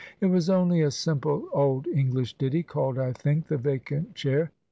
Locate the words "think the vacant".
3.13-4.15